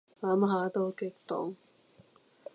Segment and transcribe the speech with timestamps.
[0.19, 1.55] 諗下都激動